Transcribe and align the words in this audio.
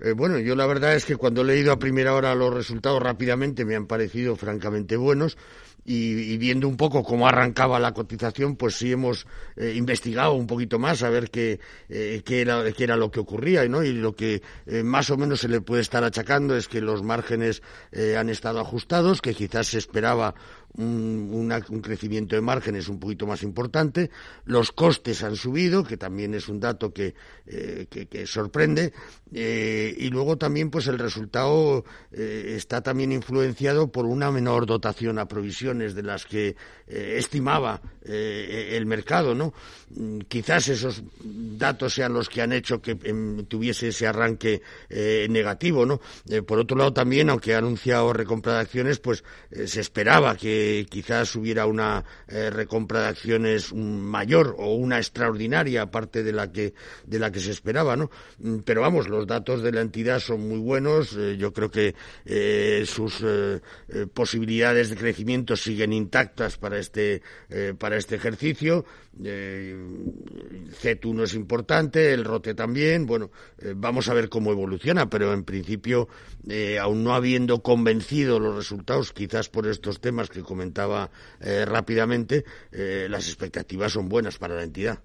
Eh, 0.00 0.12
bueno, 0.12 0.38
yo 0.38 0.54
la 0.54 0.64
verdad 0.64 0.94
es 0.94 1.04
que 1.04 1.16
cuando 1.16 1.40
he 1.40 1.44
leído 1.44 1.72
a 1.72 1.78
primera 1.80 2.14
hora 2.14 2.32
los 2.36 2.54
resultados 2.54 3.02
rápidamente 3.02 3.64
me 3.64 3.74
han 3.74 3.88
parecido 3.88 4.36
francamente 4.36 4.96
buenos 4.96 5.36
y, 5.84 6.36
viendo 6.36 6.68
un 6.68 6.76
poco 6.76 7.02
cómo 7.02 7.26
arrancaba 7.26 7.80
la 7.80 7.94
cotización, 7.94 8.54
pues 8.54 8.76
sí 8.76 8.92
hemos 8.92 9.26
eh, 9.56 9.72
investigado 9.74 10.34
un 10.34 10.46
poquito 10.46 10.78
más 10.78 11.02
a 11.02 11.10
ver 11.10 11.30
qué, 11.30 11.58
eh, 11.88 12.22
qué, 12.24 12.42
era, 12.42 12.70
qué, 12.72 12.84
era, 12.84 12.96
lo 12.96 13.10
que 13.10 13.18
ocurría 13.18 13.66
¿no? 13.66 13.82
y 13.82 13.92
lo 13.92 14.14
que 14.14 14.40
más 14.84 15.10
o 15.10 15.16
menos 15.16 15.40
se 15.40 15.48
le 15.48 15.62
puede 15.62 15.82
estar 15.82 16.04
achacando 16.04 16.56
es 16.56 16.68
que 16.68 16.80
los 16.80 17.02
márgenes 17.02 17.62
han 18.16 18.28
estado 18.28 18.60
ajustados, 18.60 19.20
que 19.20 19.34
quizás 19.34 19.66
se 19.66 19.78
esperaba 19.78 20.34
un, 20.76 21.50
un, 21.68 21.80
crecimiento 21.80 22.36
de 22.36 22.42
márgenes 22.42 22.88
un 22.88 23.00
poquito 23.00 23.26
más 23.26 23.42
importante, 23.42 24.10
los 24.44 24.72
costes 24.72 25.22
han 25.22 25.36
subido, 25.36 25.84
que 25.84 25.96
también 25.96 26.34
es 26.34 26.48
un 26.48 26.60
dato 26.60 26.92
que, 26.92 27.14
que 27.46 28.26
sorprende, 28.26 28.92
y 29.32 30.08
luego 30.10 30.36
también 30.38 30.70
pues 30.70 30.86
el 30.86 30.98
resultado 30.98 31.84
eh, 32.12 32.54
está 32.56 32.82
también 32.82 33.12
influenciado 33.12 33.90
por 33.90 34.06
una 34.06 34.30
menor 34.30 34.66
dotación 34.66 35.18
a 35.18 35.28
provisiones 35.28 35.94
de 35.94 36.02
las 36.02 36.24
que 36.24 36.56
eh, 36.86 37.14
estimaba 37.18 37.80
eh, 38.04 38.70
el 38.72 38.86
mercado, 38.86 39.34
¿no? 39.34 39.52
Mm, 39.90 40.20
quizás 40.28 40.68
esos 40.68 41.02
datos 41.22 41.94
sean 41.94 42.12
los 42.12 42.28
que 42.28 42.42
han 42.42 42.52
hecho 42.52 42.80
que 42.80 42.96
em, 43.02 43.44
tuviese 43.46 43.88
ese 43.88 44.06
arranque 44.06 44.62
negativo, 45.28 45.84
¿no? 45.86 46.00
por 46.46 46.58
otro 46.58 46.76
lado 46.76 46.92
también, 46.92 47.30
aunque 47.30 47.54
ha 47.54 47.58
anunciado 47.58 48.12
recompra 48.12 48.54
de 48.54 48.60
acciones, 48.60 48.98
pues 48.98 49.22
se 49.66 49.80
esperaba 49.80 50.36
que 50.36 50.86
quizás 50.90 51.34
hubiera 51.36 51.66
una 51.66 52.04
recompra 52.28 53.02
de 53.02 53.08
acciones 53.08 53.72
mayor 53.74 54.56
o 54.58 54.74
una 54.74 54.98
extraordinaria 54.98 55.82
aparte 55.82 56.22
de 56.22 56.32
la 56.32 56.50
que 56.52 56.74
de 57.04 57.18
la 57.18 57.30
que 57.30 57.40
se 57.40 57.50
esperaba, 57.50 57.96
¿no? 57.96 58.10
Mm, 58.38 58.58
pero 58.58 58.80
vamos, 58.82 59.08
los 59.08 59.26
datos 59.26 59.62
de 59.62 59.72
la 59.72 59.80
entidad 59.80 60.20
son 60.20 60.48
muy 60.48 60.58
buenos. 60.58 61.16
Eh, 61.16 61.36
yo 61.38 61.52
creo 61.52 61.70
que 61.70 61.94
eh, 62.24 62.84
sus 62.86 63.22
eh, 63.22 63.60
posibilidades 64.12 64.90
de 64.90 64.96
crecimiento 64.96 65.56
siguen 65.56 65.92
intactas 65.92 66.56
para 66.56 66.78
este, 66.78 67.22
para 67.78 67.96
este 67.98 68.16
ejercicio. 68.16 68.84
Z1 69.18 71.22
es 71.22 71.34
importante, 71.34 72.12
el 72.12 72.24
ROTE 72.24 72.54
también. 72.54 73.06
Bueno, 73.06 73.30
vamos 73.76 74.08
a 74.08 74.14
ver 74.14 74.28
cómo 74.28 74.52
evoluciona, 74.52 75.10
pero 75.10 75.32
en 75.32 75.44
principio, 75.44 76.08
aún 76.80 77.04
no 77.04 77.14
habiendo 77.14 77.62
convencido 77.62 78.40
los 78.40 78.56
resultados, 78.56 79.12
quizás 79.12 79.48
por 79.48 79.66
estos 79.66 80.00
temas 80.00 80.30
que 80.30 80.42
comentaba 80.42 81.10
rápidamente, 81.40 82.44
las 82.70 83.28
expectativas 83.28 83.92
son 83.92 84.08
buenas 84.08 84.38
para 84.38 84.54
la 84.54 84.62
entidad. 84.62 85.00